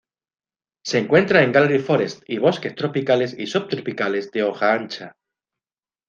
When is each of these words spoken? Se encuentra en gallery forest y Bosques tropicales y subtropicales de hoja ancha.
Se 0.83 0.97
encuentra 0.97 1.43
en 1.43 1.51
gallery 1.51 1.77
forest 1.77 2.23
y 2.27 2.39
Bosques 2.39 2.73
tropicales 2.73 3.35
y 3.37 3.45
subtropicales 3.45 4.31
de 4.31 4.41
hoja 4.41 4.73
ancha. 4.73 5.15